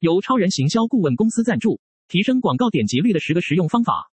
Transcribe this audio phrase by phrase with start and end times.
[0.00, 4.10] 由超人行销顾问公司赞助，提升广告点击率的十个实用方法。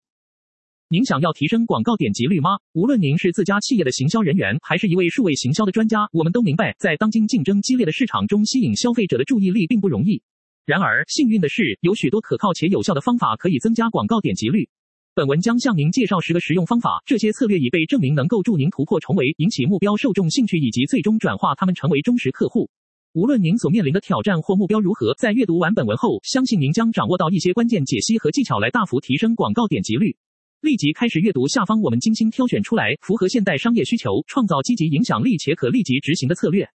[0.90, 2.58] 您想要提升广告点击率吗？
[2.74, 10.22] 无论您是自家企业的行销人员，还是一位数位行销的专家，我们都明白，在当今竞争激烈的市场中，吸引消费者的注意力并不容易。
[10.66, 14.68] 然而，幸运的是，有许多可靠且有效的方法可以增加广告点击率。
[15.16, 22.70] 本文将向您介绍十个实用方法，这些策略已被证明能够助您突破重围，引起目标受众兴趣，以及最终转化他们成为忠实客户。
[23.14, 30.16] 无论您所面临的挑战或目标如何，在阅读完本文后，相信您将掌握到一些关键解析和技巧，来大幅提升广告点击率。
[30.62, 36.70] 立即开始阅读下方我们精心挑选出来，符合现代商业需求，创造积极影响力且可立即执行的策略。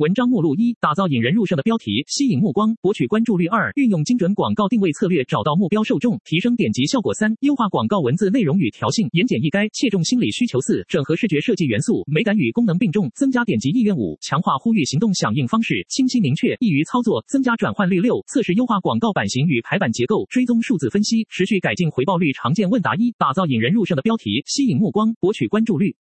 [0.00, 3.46] 文章目录一：打造引人入胜的标题，吸引目光，博取关注率。
[3.48, 7.12] 二、运用精准广告定位策略，找到目标受众，提升点击效果。
[7.12, 10.58] 三、优化广告文字内容与调性，言简意赅，切中心理需求。
[10.62, 13.94] 四、整合视觉设计元素，美感与功能并重，增加点击意愿。
[13.94, 18.00] 五、强化呼吁行动响应方式，清晰明确，易于操作，增加转换率。
[18.00, 22.32] 六、测试优化广告版型与排版结构，追踪数字分析，持续改进回报率。
[22.32, 25.94] 常见问答一：打造引人入胜的标题，吸引目光，博取关注率。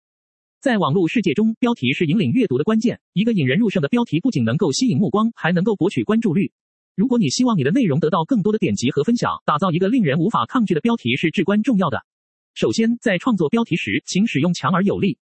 [0.66, 2.98] 在网络世界中，标题是引领阅读的关键。
[3.12, 6.50] 一个引人入胜的标题不仅能够吸引目光，还能够博取关注率。
[6.96, 12.04] 如果你希望你的内容得到更多的点击和分享，打造一个令人无法抗拒的标题是至关重要的。
[12.54, 15.18] 首先，在创作标题时，请使用强而有力、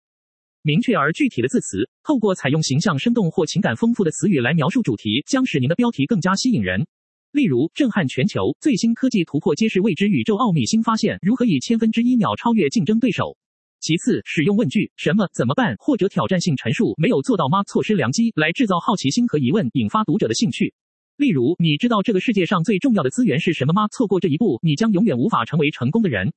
[0.62, 6.86] 明确而具体的字词，透过采用形象生动或情感丰富的词语来描述主题，将使您的标题更加吸引人。
[7.32, 13.36] 例如，震撼全球，最新科技突破揭示未知宇宙奥秘新发现，如何以千分之一秒超越竞争对手。
[13.84, 15.28] 其次，使用问句“什么？
[15.34, 20.72] 怎么办？”或者挑战性陈述“没有做到吗？”错失良机，来制造好奇心和疑问，引发读者的兴趣。
[21.18, 23.86] 例如，你知道这个世界上最重要的资源是什么吗？
[23.88, 26.32] 错过这一步，你将永远无法成为成功的人。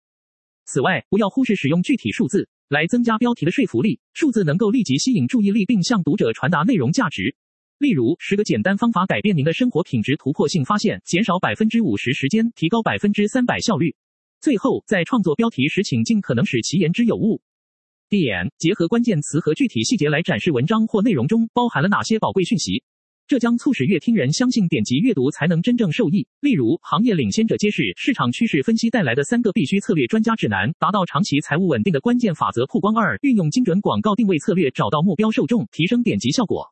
[0.66, 4.02] 此外，不要忽视使用具体数字来增加标题的说服力。
[4.14, 7.34] 数字能够立即吸引注意力，并向读者传达内容价值。
[7.78, 13.96] 例如，十个简单方法改变您的生活品质，突破性发现，减少百分之五十时间，提高百分之三百效率。
[14.40, 17.42] 最后，在创作标题时，请尽可能使其言之有物。
[18.08, 22.84] 点，结合关键词和具体细节来展示文章或内容中包含了哪些宝贵讯息，
[23.28, 26.26] 这将促使阅听人相信点击阅读才能真正受益。
[26.40, 32.96] 例如，行业领先者揭示市场趋势分析带来的三个必须策略专家指南，达到长期财务稳定的关键法则曝光。
[32.96, 36.72] 二，运用精准广告定位策略，找到目标受众，提升点击效果。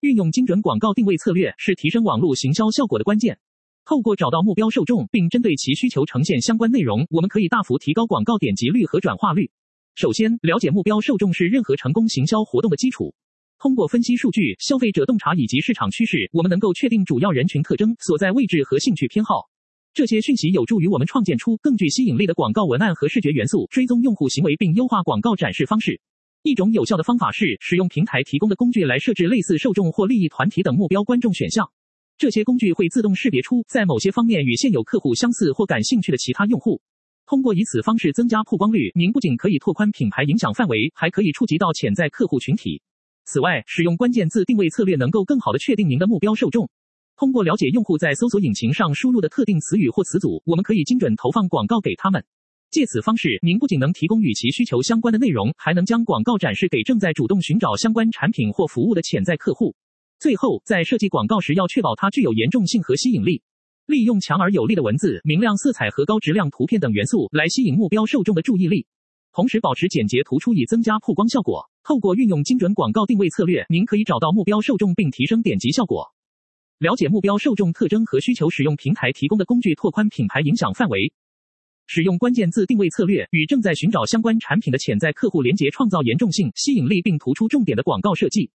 [0.00, 3.38] 运用精准广告定位策略是提升网络行销效果的关键。
[3.86, 9.50] 透过找到目标受众，并针对其需求呈现相关内容，我们可以大幅提高广告点击率和转化率。
[9.94, 13.14] 首先，了解目标受众是任何成功行销活动的基础。
[13.58, 19.50] 通过分析数据、消费者洞察以及市场趋势，我们能够确定主要人群特征、所在位置和兴趣偏好。
[19.92, 26.00] 这些讯息有助于我们创建出更具吸引力的广告文案和视觉元素，追踪用户行为并优化广告展示方式。
[26.42, 31.70] 一种有效的方法是使用平台提供的工具来设置类似受众或利益团体等目标观众选项。
[32.16, 36.80] 这些工具会自动识别出在某些方面与现有客户相似或感兴趣的其他用户，
[37.26, 42.80] 通过以此方式增加曝光率，您不仅可以拓宽品牌影响范围，还可以触及到潜在客户群体。
[43.24, 46.70] 此外，使用关键字定位策略能够更好地确定您的目标受众。
[47.16, 52.24] 通过了解用户在搜索引擎上输入的特定词语或词组，我们可以精准投放广告给他们。
[52.70, 59.74] 借此方式，您不仅能提供与其需求相关的内容，还能将广告展示给正在主动寻找相关产品或服务的潜在客户。
[60.24, 63.42] 最后，在设计广告时，要确保它具有严重性和吸引力。
[63.84, 68.86] 利用强而有力的文字、明亮色彩和高质量图片等元素来吸引目标受众的注意力，
[69.34, 71.68] 同时保持简洁突出以增加曝光效果。
[71.82, 76.14] 透过运用精准广告定位策略，您可以找到目标受众并提升点击效果。
[76.78, 81.12] 了解目标受众特征和需求，使用平台提供的工具拓宽品牌影响范围。
[81.86, 88.50] 使用关键字定位策略与正在寻找相关产品的潜在客户连接，创造严重性、吸引力并突出重点的广告设计。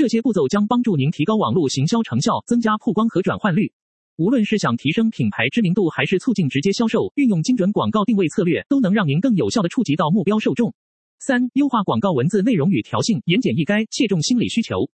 [0.00, 3.70] 这些步骤将帮助您提高网络行销成效，增加曝光和转换率。
[4.16, 10.72] 无论是想提升品牌知名度，还是促进直接销售，运用精准广告定位策略都能让您更有效地触及到目标受众。
[11.18, 14.88] 三、优化广告文字内容与调性，言简意赅，切中心理需求。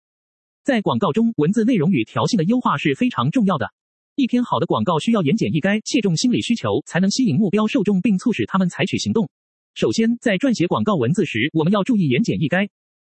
[0.65, 3.69] 在广告中，文字内容与调性的优化是非常重要的。
[4.17, 9.31] 一篇好的广告需要言简意赅，切中心理需求，才能吸引目标受众并促使他们采取行动。
[9.75, 12.69] 首先，在撰写广告文字时，我们要注意言简意赅。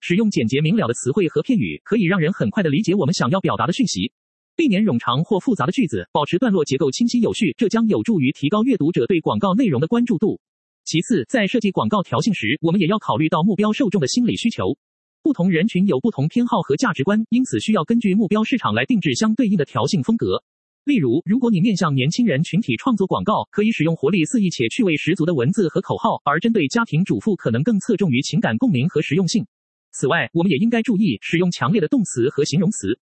[0.05, 4.11] 使用简洁明了的词汇和片语，可以让人很快地理解我们想要表达的讯息。
[4.53, 10.41] 避免冗长或复杂的句子，保持段落结构清晰有序，这将有助于提高阅读者对广告内容的关注度。
[10.83, 14.77] 其次，在设计广告调性时，我们也要考虑到目标受众的心理需求。
[15.21, 20.43] 不同人群有不同偏好和价值观，因此需要根据目标市场来定制相对应的调性风格。
[20.83, 29.45] 例如，如果你面向年轻人群体创作广告，可以使用活力四溢且趣味十足的文字和口号；而针对家庭主妇，可能更侧重于情感共鸣和实用性。
[29.93, 32.99] 此外，我们也应该注意使用强烈的动词和形容词。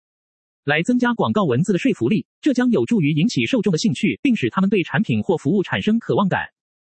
[0.63, 6.48] 来增加广告文字的说服力，这将有助于引起受众的兴趣，并使他们对产品或服务产生渴望感。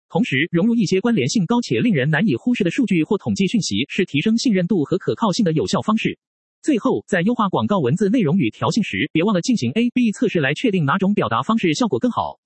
[0.10, 6.18] 同时，融入一些关联性高且令人难以忽视的数据或统计讯息，是提升信任度和可靠性的有效方式。
[6.62, 12.40] 最后，在优化广告文字内容与调性时，别忘了进行 A/B 测试来确定哪种表达方式效果更好。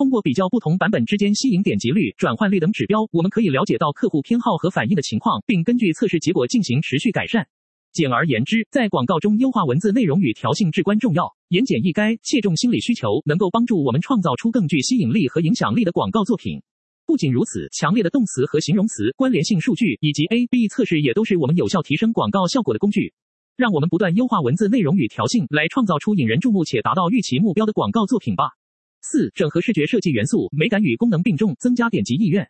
[0.00, 7.46] 通过比较不同版本之间吸引点击率、转换率等指标，我们可以了解到客户偏好和反应的情况，并根据测试结果进行持续改善。
[7.92, 11.36] 简而言之，在广告中优化文字内容与调性至关重要。
[11.50, 16.62] 言简意赅，切中心理需求，能够帮助我们创造出更具吸引力和影响力的广告作品。
[17.04, 23.12] 不仅如此，强烈的动词和形容词、关联性数据以及 A/B 测试也都是我们有效提升广告效果的工具。
[23.54, 28.59] 让我们不断优化文字内容与调性，来创造出引人注目且达到预期目标的广告作品吧。
[29.02, 32.48] 四、整合视觉设计元素，美感与功能并重，增加点击意愿。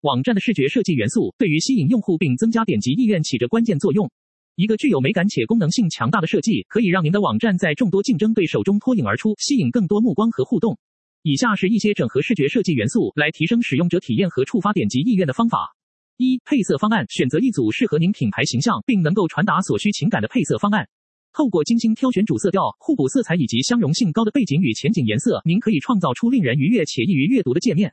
[0.00, 4.10] 网站的视觉设计元素对于吸引用户并增加点击意愿起着关键作用。
[4.54, 10.78] 一个具有美感且功能性强大的设计，可以让您的网站在众多竞争对手中脱颖而出，吸引更多目光和互动。
[11.22, 15.74] 以下是一些整合视觉设计元素来提升使用者体验和触发点击意愿的方法。
[16.16, 20.86] 一、配色方案，选择一组适合您品牌形象并能够传达所需情感的配色方案。
[21.34, 27.92] 透过精心挑选主色调、互补色彩以及相容性高的背景与前景颜色，您可以创造出令人愉悦且易于阅读的界面。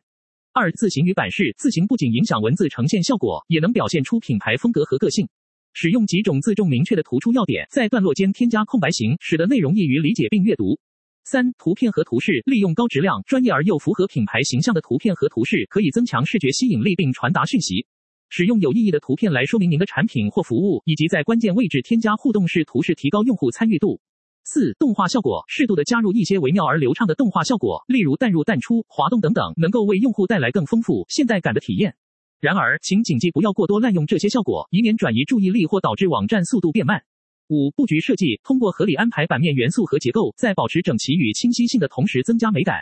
[0.54, 5.28] 二、字型与版式，字型不仅影响文字呈现效果，也能表现出品牌风格和个性。
[5.74, 10.78] 使用几种字重明确的突出要点，在段落间添加空白型，使得内容易于理解并阅读。
[11.24, 17.88] 三、图片和图示，利用高质量、专业而又符合品牌形象的图片和图示，可以增强视觉吸引力并传达讯息。
[18.32, 24.00] 使用有意义的图片来说明您的产品或服务，以及在关键位置添加互动式图示，提高用户参与度。
[24.46, 31.94] 四、动画效果，适度的加入一些微妙而流畅的动画效果，例如淡入淡出、滑动等等，能够为用户带来更丰富、现代感的体验。
[32.40, 37.04] 然而，请谨记不要过多滥用这些效果，以免转移注意力或导致网站速度变慢。
[37.50, 42.78] 五、布局设计，通过合理安排版面元素和结构，在保持整齐与清晰性的同时增加美感。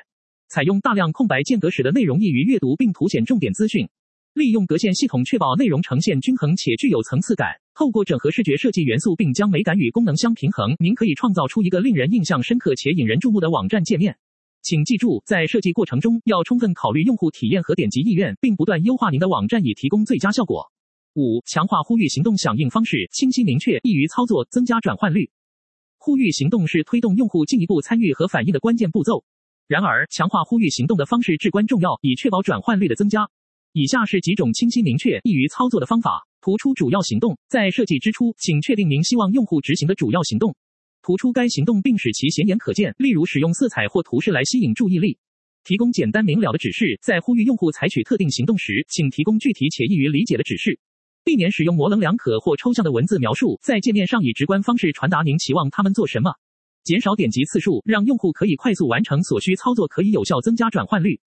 [0.48, 3.90] 采用大量空白间隔，使得内容易于阅读并凸显重点资讯。
[4.40, 7.50] 利用格线系统确保内容呈现均衡且具有层次感。
[7.76, 14.16] 透过整合视觉设计元素并将美感与功能相平衡，您可以创造出一个令人印象深刻且引人注目的网站界面。
[14.62, 20.72] 请记住，在设计过程中要充分考虑用户体验和点击意愿，并不断优化您的网站以提供最佳效果。
[21.16, 25.30] 五、强化呼吁行动响应方式，清晰明确，易于操作，增加转换率。
[25.98, 29.26] 呼吁行动是推动用户进一步参与和反应的关键步骤。
[29.68, 33.30] 然而，强化呼吁行动的方式至关重要，以确保转换率的增加。
[33.74, 37.38] 以下是几种清晰明确、易于操作的方法：突出主要行动。
[37.48, 40.56] 在设计之初，请确定您希望用户执行的主要行动，
[41.04, 45.20] 突出该行动并使其显眼可见，例如使用色彩或图示来吸引注意力。
[45.64, 50.80] 提供简单明了的指示，在呼吁用户采取特定行动时，请提供具体且易于理解的指示，
[51.24, 56.34] 避免使用模棱两可或抽象的文字描述，在界面上以直观方式传达您期望他们做什么。
[56.84, 61.20] 减少点击次数，让用户可以快速完成所需操作，可以有效增加转换率。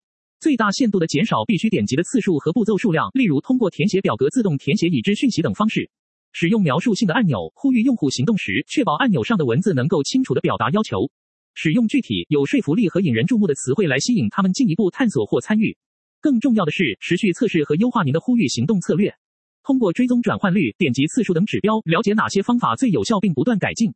[0.43, 5.89] 最大限度地减少必须点击的次数和步骤数量，例如通过填写表格、自动填写已知讯息等方式。
[6.33, 11.09] 使用描述性的按钮，呼吁用户行动时，确保按钮上的文字能够清楚地表达要求。
[11.53, 15.77] 使用具体、有说服力和引人注目的词汇来吸引他们进一步探索或参与。
[16.19, 19.15] 更重要的是，持续测试和优化您的呼吁行动策略，
[19.63, 23.93] 通过追踪转换率、点击次数等指标，了解哪些方法最有效，并不断改进。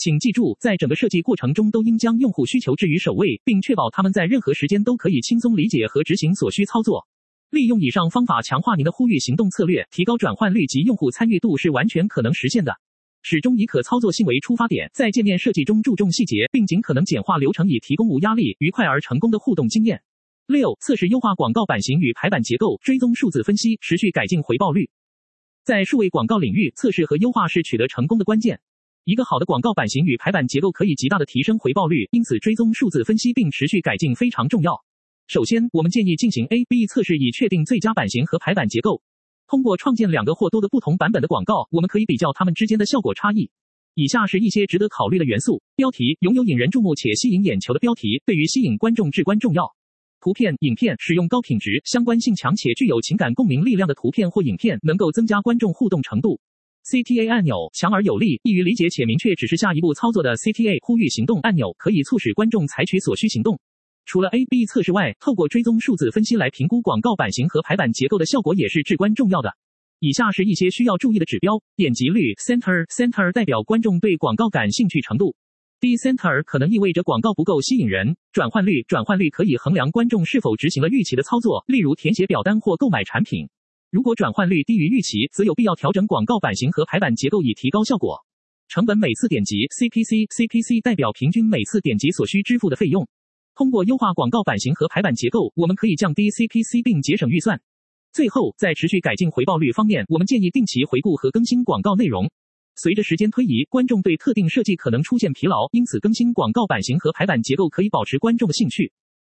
[0.00, 7.06] 请记住，在整个设计过程中都应将用户需求置于首位，并确保他们在任何时间都可以轻松理解和执行所需操作。
[7.50, 12.72] 利用以上方法强化您的呼吁行动策略，提高转换率及用户参与度是完全可能实现的。
[13.20, 20.00] 始终以可操作性为出发点，在界面设计中注重细节，并尽可能简化流程，以提供无压力、愉快而成功的互动经验。
[20.46, 24.88] 六、测试优化广告版型与排版结构，追踪数字分析，持续改进回报率。
[25.62, 28.62] 在数位广告领域，测试和优化是取得成功的关键。
[29.04, 34.74] 一个好的广告版型与排版结构可以极大的提升回报率，因此追踪数字分析并持续改进非常重要。
[35.26, 39.00] 首先，我们建议进行 A/B 测试，以确定最佳版型和排版结构。
[39.48, 43.50] 通过创建两个或多个不同版本的广告，我们可以比较它们之间的效果差异。
[43.94, 49.74] 以下是一些值得考虑的元素：标题，拥有引人注目且吸引眼球的标题，对于吸引观众至关重要。
[50.20, 56.38] 图片、影片，使用高品质、相关性强且具有情感共鸣力量的图片或影片，能够增加观众互动程度。
[56.84, 63.60] CTA 按钮，强而有力、易于理解且明确指示下一步操作的 CTA 呼吁行动按钮，可以促使观众采取所需行动。
[64.06, 69.52] 除了 A/B 测试外，透过追踪数字分析来评估广告版型和排版结构的效果也是至关重要的。
[70.00, 75.36] 以下是一些需要注意的指标：点击率 Center Center 代表观众对广告感兴趣程度，
[75.80, 78.16] 低 Center 可能意味着广告不够吸引人。
[78.32, 83.50] 转换率转换率可以衡量观众是否执行了预期的操作，例如填写表单或购买产品。
[83.90, 88.24] 如果转换率低于预期，则有必要调整广告版型和排版结构以提高效果。
[88.68, 93.08] 成本每次点击 CPC，CPC 代表平均每次点击所需支付的费用。
[93.56, 97.60] 通过优化广告版型和排版结构，我们可以降低 CPC 并节省预算。
[98.12, 102.30] 最后，在持续改进回报率方面，我们建议定期回顾和更新广告内容。
[102.76, 108.92] 随着时间推移，观众对特定设计可能出现疲劳，因此更新广告版型和排版结构可以保持观众的兴趣。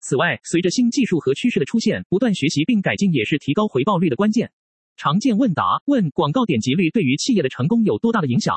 [0.08, 4.52] 此外，随着新技术和趋势的出现，不断学习并改进也是提高回报率的关键。
[4.98, 8.56] 常见问答：问广告点击率对于企业的成功有多大的影响？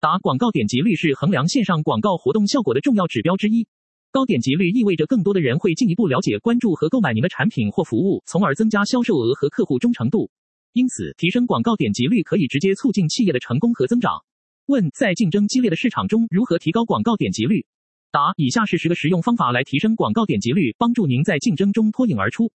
[0.00, 3.68] 答：广告点击率是衡量线上广告活动效果的重要指标之一。
[4.10, 10.30] 高点击率意味着更多的人会进一步了解、关注和购买您的产品或服务，从而增加销售额和客户忠诚度。
[10.72, 14.24] 因此，提升广告点击率可以直接促进企业的成功和增长。
[14.64, 17.66] 问：在竞争激烈的市场中，如何提高广告点击率？
[18.16, 22.50] 答：以下是十个实用方法来提升广告点击率，帮助您在竞争中脱颖而出。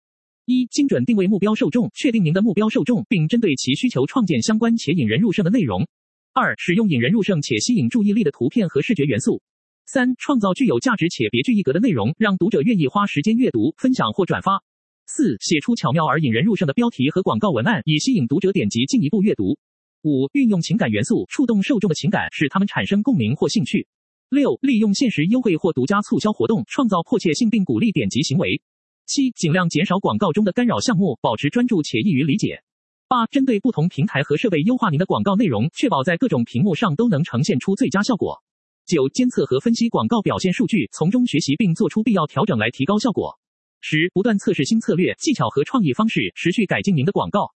[0.47, 5.87] 一、精准定位目标受众，确定您的目标受众，并针对其需求创建相关且引人入胜的内容。
[6.33, 9.43] 二、使用引人入胜且吸引注意力的图片和视觉元素。
[9.85, 14.63] 三、创造具有价值且别具一格的内容，让读者愿意花时间阅读、分享或转发。
[15.07, 19.59] 四、写出巧妙而引人入胜的标题和广告文案，以吸引读者点击进一步阅读。
[20.03, 23.87] 五、运用情感元素，触动受众的情感，使他们产生共鸣或兴趣。
[24.31, 28.63] 六、利用限时优惠或独家促销活动，创造迫切性并鼓励点击行为。
[29.05, 32.63] 七、尽量减少广告中的干扰项目，保持专注且易于理解。
[33.09, 38.41] 八、针对不同平台和设备优化您的广告内容，确保在各种屏幕上都能呈现出最佳效果。
[38.87, 43.37] 九、监测和分析广告表现数据，从中学习并做出必要调整来提高效果。
[43.81, 47.51] 十、不断测试新策略、技巧和创意方式，持续改进您的广告。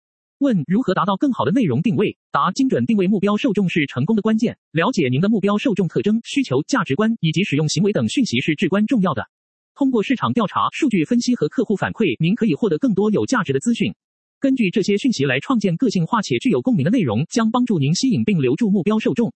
[0.42, 2.18] 问：如何达到更好的内容定位？
[2.32, 4.58] 答：精准定位目标受众是成功的关键。
[4.72, 9.28] 了解您的目标受众特征、需求、价值观以及使用行为等讯息是至关重要的。
[9.76, 13.94] 通过市场调查、数据分析和客户反馈，您可以获得更多有价值的资讯。
[14.40, 19.32] 根据这些讯息来创建个性化且具有共鸣的内容，将帮助您吸引并留住目标受众。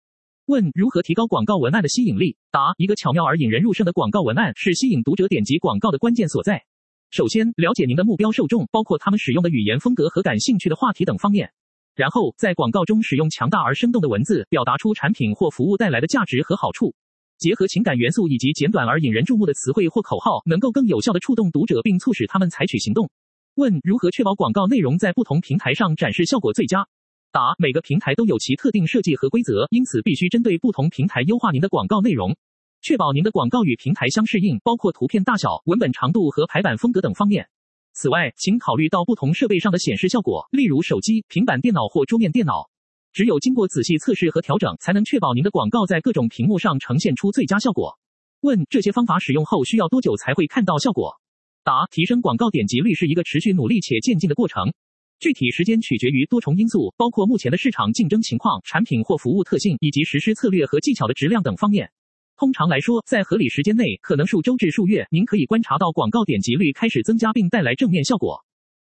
[0.47, 2.37] 问：如何提高广告文案的吸引力？
[2.53, 6.63] 答：一个巧妙而引人入胜的广告文案是吸引读者点击广告的关键所在。
[7.13, 11.53] 首先，了解您的目标受众，包括他们使用的语言风格和感兴趣的话题等方面。
[11.95, 16.95] 然后，在广告中使用强大而生动的文字，表达出产品或服务带来的价值和好处。
[17.37, 23.11] 结合情感元素以及简短而引人注目的词汇或口号，能够更有效地触动读者并促使他们采取行动。
[23.57, 26.87] 问：如何确保广告内容在不同平台上展示效果最佳？
[27.31, 32.35] 答：每个平台都有其特定设计和规则，因此必须针对不同平台优化您的广告内容，
[32.83, 37.49] 确保您的广告与平台相适应，包括图片大小、文本长度和排版风格等方面。
[37.93, 42.69] 此外，请考虑到不同设备上的显示效果，例如手机、平板电脑或桌面电脑。
[43.13, 48.01] 只有经过仔细测试和调整，才能确保您的广告在各种屏幕上呈现出最佳效果。
[48.41, 51.21] 问：这些方法使用后需要多久才会看到效果？
[51.63, 54.73] 答：提升广告点击率是一个持续努力且渐进的过程。
[55.21, 61.93] 具体时间取决于多重因素，包括目前的市场竞争情况、产品或服务特性，以及实施策略和技巧的质量等方面。
[62.37, 68.45] 通常来说，在合理时间内，可能数周至数月，您可以观察到广告点击率开始增加并带来正面效果。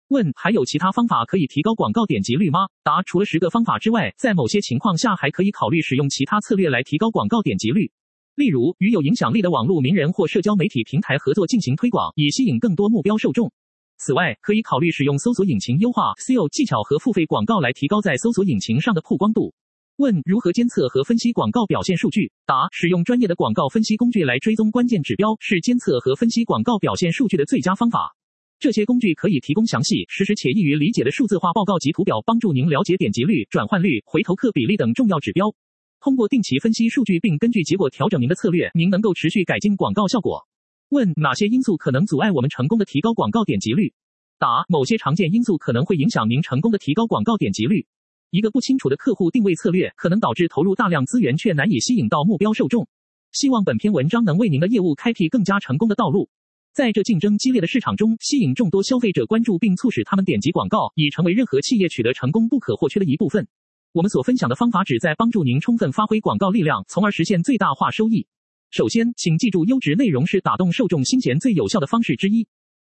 [0.09, 2.67] 问：还有其他方法可以提高广告点击率吗？
[2.83, 7.91] 答：除了十个方法之外，在某些情况下还可以考虑使用其他策略来提高广告点击率。
[8.35, 13.51] 例如，与有影响力的网络名人或社交媒体平台合作进行推广，以吸引更多目标受众。
[13.97, 19.55] 此外，可以考虑使用搜索引擎优化 SEO 技巧和付费广告来提高在搜索引擎上的曝光度。
[19.97, 22.31] 问：如何监测和分析广告表现数据？
[22.45, 28.15] 答：使用专业的广告分析工具来追踪关键指标，是监测和分析广告表现数据的最佳方法。
[28.59, 35.55] 这些工具可以提供详细、实时且易于理解的数字化报告及图表，帮助您了解点击率、转换率、回头客比例等重要指标。
[35.99, 40.45] 通过定期分析数据并根据结果调整您的策略，您能够持续改进广告效果。
[40.89, 43.95] 问：哪些因素可能阻碍我们成功的提高广告点击率？
[44.37, 47.87] 答：某些常见因素可能会影响您成功的提高广告点击率。
[48.29, 52.87] 一个不清楚的客户定位策略可能导致投入大量资源却难以吸引到目标受众。
[53.31, 56.29] 希望本篇文章能为您的业务开辟更加成功的道路。
[56.73, 63.47] 在这竞争激烈的市场中，吸引众多消费者关注并促使他们点击广告，已成为任何企业取得成功不可或缺的一部分。
[63.93, 68.27] 我们所分享的方法旨在帮助您充分发挥广告力量，从而实现最大化收益。
[68.69, 72.45] 首先，请记住，优质内容是打动受众心弦最有效的方式之一。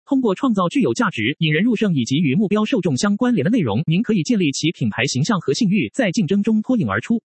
[0.10, 7.22] 通过创造具有价值、引人入胜以及与目标受众相关联的内容，您可以建立起品牌形象和信誉，在竞争中脱颖而出。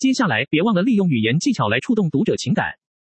[0.00, 2.72] 接下来，别忘了利用语言技巧来触动读者情感，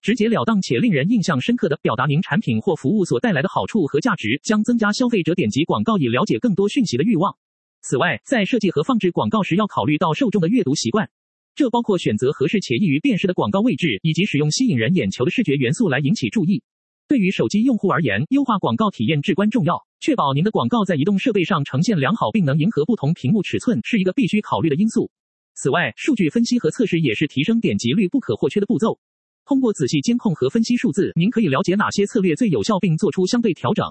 [0.03, 7.37] 直截了当且令人印象深刻地表达您产品或服务所带来的好处和价值，将增加消费者点击广告以了解更多讯息的欲望。
[7.83, 11.09] 此外，在设计和放置广告时，要考虑到受众的阅读习惯。
[11.55, 16.65] 这包括选择合适且易于辨识的广告位置，以及使用吸引人眼球的视觉元素来引起注意。
[17.07, 19.85] 对于手机用户而言，优化广告体验至关重要。
[20.01, 25.11] 确保您的广告在移动设备上呈现良好，并能迎合不同屏幕尺寸，是一个必须考虑的因素。
[25.55, 28.99] 此外，数据分析和测试也是提升点击率不可或缺的步骤。
[29.45, 33.85] 通过仔细监控和分析数字，您可以了解哪些策略最有效，并做出相对调整。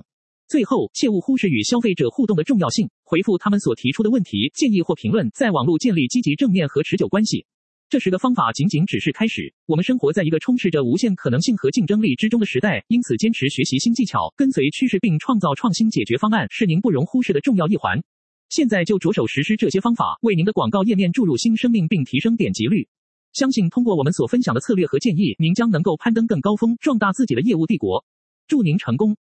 [0.47, 7.45] 最后，切勿忽视与消费者互动的重要性，回复他们所提出的问题、建议或评论，在网络建立积极正面和持久关系。
[7.93, 9.53] 这时的方法仅仅只是开始。
[9.67, 18.01] 我们生活在一个充斥着无限可能性和竞争力之中的时代，因此坚持学习新技巧，跟随趋势并创造创新解决方案，是您不容忽视的重要一环。
[18.49, 22.87] 现在就着手实施这些方法，为您的广告页面注入新生命，并提升点击率。
[23.31, 28.03] 相信通过我们所分享的策略和建议，您将能够攀登更高峰，壮大自己的业务帝国。
[28.47, 29.11] 祝您成功！